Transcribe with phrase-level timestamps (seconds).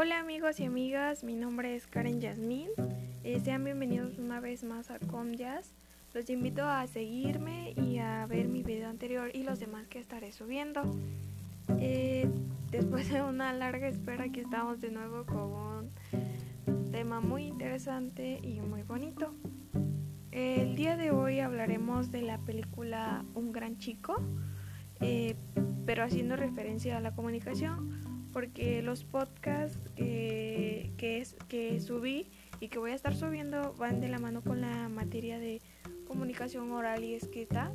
[0.00, 2.68] Hola amigos y amigas, mi nombre es Karen Yasmín.
[3.24, 5.72] Eh, sean bienvenidos una vez más a Comjazz.
[6.14, 10.30] Los invito a seguirme y a ver mi video anterior y los demás que estaré
[10.30, 10.82] subiendo.
[11.80, 12.30] Eh,
[12.70, 15.90] después de una larga espera, aquí estamos de nuevo con
[16.66, 19.34] un tema muy interesante y muy bonito.
[20.30, 24.22] El día de hoy hablaremos de la película Un gran chico,
[25.00, 25.34] eh,
[25.86, 32.78] pero haciendo referencia a la comunicación porque los podcasts que, es, que subí y que
[32.78, 35.60] voy a estar subiendo van de la mano con la materia de
[36.06, 37.72] comunicación oral y escrita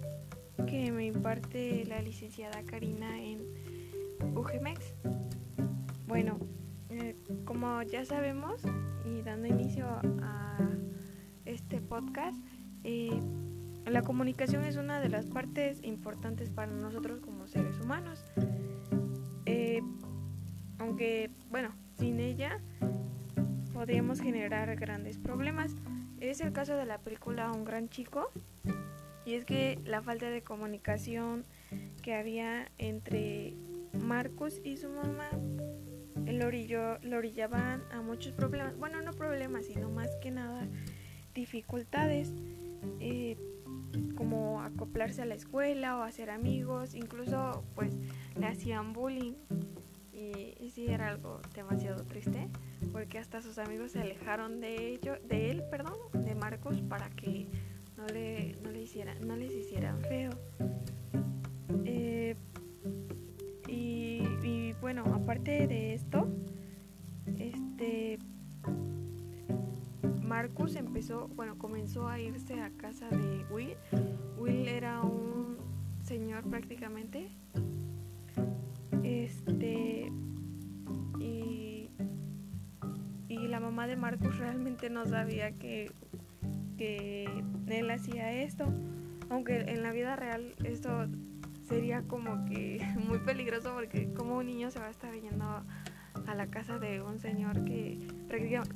[0.68, 3.42] que me imparte la licenciada Karina en
[4.36, 4.96] UGMEX.
[6.08, 6.40] Bueno,
[6.90, 7.16] eh,
[7.46, 8.62] como ya sabemos
[9.06, 9.86] y dando inicio
[10.22, 10.58] a
[11.46, 12.38] este podcast,
[12.84, 13.10] eh,
[13.86, 18.24] la comunicación es una de las partes importantes para nosotros como seres humanos.
[19.46, 19.82] Eh,
[20.80, 22.60] aunque bueno, sin ella
[23.74, 25.76] podríamos generar grandes problemas.
[26.20, 28.30] Es el caso de la película Un gran chico,
[29.26, 31.46] y es que la falta de comunicación
[32.02, 33.54] que había entre
[33.94, 35.30] Marcus y su mamá
[36.26, 36.50] lo,
[37.02, 40.68] lo orillaban a muchos problemas, bueno, no problemas, sino más que nada
[41.34, 42.34] dificultades,
[43.00, 43.38] eh,
[44.16, 47.98] como acoplarse a la escuela o hacer amigos, incluso pues
[48.36, 49.34] le hacían bullying
[50.14, 52.50] y, sí era algo demasiado triste
[52.92, 57.48] porque hasta sus amigos se alejaron de ello, de él, perdón, de Marcos para que
[57.98, 60.32] no le, no le hiciera, no les hicieran feo.
[61.86, 62.36] Eh,
[63.68, 66.28] y, bueno, aparte de esto,
[67.38, 68.20] este
[70.22, 73.76] Marcus empezó, bueno, comenzó a irse a casa de Will.
[74.38, 75.58] Will era un
[76.04, 77.30] señor prácticamente
[79.14, 80.12] este
[81.20, 81.90] y,
[83.48, 85.92] la mamá de Marcus realmente no sabía que,
[86.76, 87.26] que
[87.68, 88.66] él hacía esto.
[89.30, 91.08] Aunque en la vida real esto
[91.62, 96.36] sería como que muy peligroso porque como un niño se va a estar yendo a
[96.36, 98.00] la casa de un señor que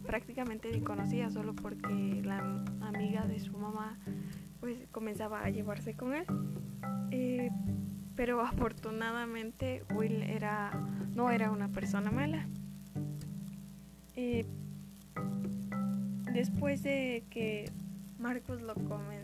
[0.06, 2.40] prácticamente ni conocía solo porque la
[2.82, 3.98] amiga de su mamá
[4.60, 6.26] pues comenzaba a llevarse con él.
[7.12, 7.50] Eh,
[8.18, 10.72] pero afortunadamente Will era,
[11.14, 12.48] no era una persona mala.
[14.16, 14.44] Eh,
[16.34, 17.72] después de que
[18.20, 18.74] Marcos lo,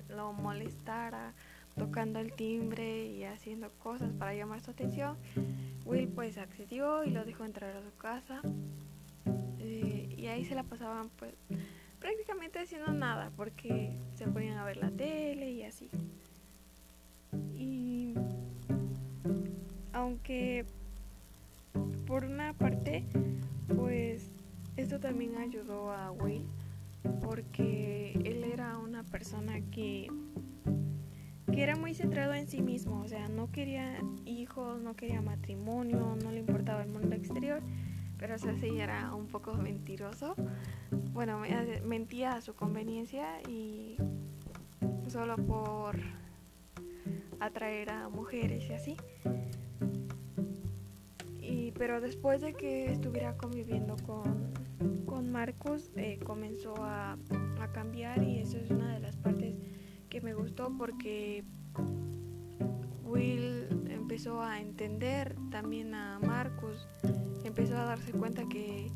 [0.09, 1.33] lo molestara
[1.75, 5.17] tocando el timbre y haciendo cosas para llamar su atención,
[5.85, 8.41] Will pues accedió y lo dejó entrar a su casa.
[10.15, 11.33] Y ahí se la pasaban pues
[11.99, 15.89] prácticamente haciendo nada porque se ponían a ver la tele y así.
[20.03, 20.65] Aunque
[22.05, 23.05] por una parte,
[23.73, 24.31] pues
[24.75, 26.45] esto también ayudó a Will
[27.21, 30.07] porque él era una persona que
[31.53, 36.17] que era muy centrado en sí mismo, o sea, no quería hijos, no quería matrimonio,
[36.21, 37.61] no le importaba el mundo exterior,
[38.17, 40.35] pero eso sí era un poco mentiroso.
[41.13, 41.43] Bueno,
[41.85, 43.97] mentía a su conveniencia y
[45.07, 45.97] solo por
[47.39, 48.97] atraer a mujeres y así
[51.77, 54.51] pero después de que estuviera conviviendo con,
[55.05, 57.17] con Marcos, eh, comenzó a,
[57.59, 59.55] a cambiar y eso es una de las partes
[60.09, 61.43] que me gustó porque
[63.03, 66.87] Will empezó a entender también a Marcos,
[67.43, 68.91] empezó a darse cuenta que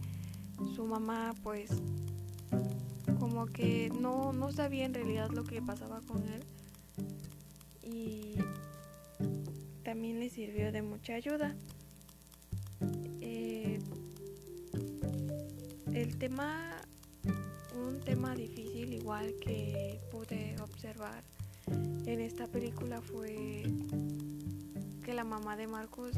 [0.75, 1.81] su mamá pues
[3.19, 6.43] como que no, no sabía en realidad lo que pasaba con él
[7.83, 8.35] y
[9.83, 11.55] también le sirvió de mucha ayuda.
[13.21, 13.79] Eh,
[15.93, 16.81] el tema,
[17.75, 21.23] un tema difícil igual que pude observar
[22.05, 23.63] en esta película fue
[25.03, 26.11] que la mamá de Marcos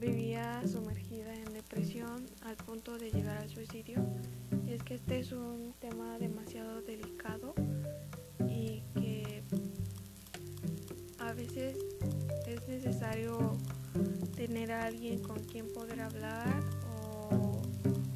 [0.00, 4.04] vivía sumergida en depresión al punto de llegar al suicidio.
[4.68, 7.54] Es que este es un tema demasiado delicado
[8.48, 9.42] y que
[11.18, 11.76] a veces
[12.46, 13.58] es necesario
[14.52, 17.62] tener a alguien con quien poder hablar o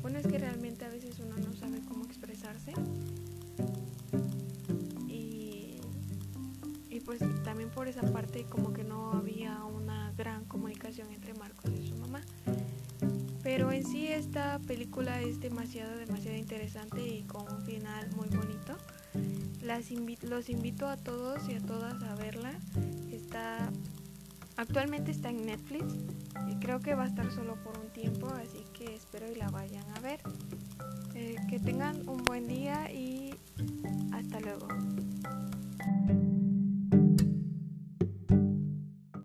[0.03, 2.75] bueno es que realmente a veces uno no sabe cómo expresarse.
[5.09, 5.81] Y,
[6.91, 11.71] y pues también por esa parte como que no había una gran comunicación entre Marcos
[11.71, 12.21] y su mamá.
[13.43, 18.77] Pero en sí esta película es demasiado demasiado interesante y con un final muy bonito.
[19.63, 22.53] Los invito a todos y a todas a verla.
[23.11, 23.71] Está
[24.57, 25.95] actualmente está en Netflix
[26.49, 29.49] y creo que va a estar solo por un tiempo, así que espero y la
[29.51, 30.21] vayan a ver.
[31.15, 33.35] Eh, que tengan un buen día y
[34.13, 34.69] hasta luego.